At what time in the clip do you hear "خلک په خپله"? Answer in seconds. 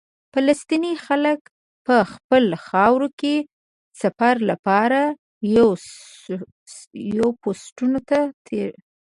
1.05-2.57